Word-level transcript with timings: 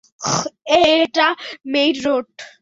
এটা 0.93 1.27
main 1.71 1.95
road. 2.05 2.27